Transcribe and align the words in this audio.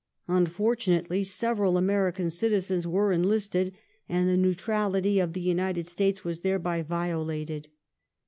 Unfortunately, 0.27 1.23
several 1.23 1.77
American 1.77 2.31
citizens 2.31 2.87
were 2.87 3.11
enlisted, 3.11 3.75
and 4.09 4.27
the 4.27 4.35
neutrality 4.35 5.19
of 5.19 5.33
the 5.33 5.41
United 5.41 5.85
States 5.85 6.23
was. 6.23 6.39
thereby 6.39 6.81
violated. 6.81 7.67